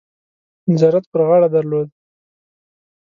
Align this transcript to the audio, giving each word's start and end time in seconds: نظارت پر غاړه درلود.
نظارت 0.71 1.03
پر 1.11 1.21
غاړه 1.27 1.47
درلود. 1.55 1.87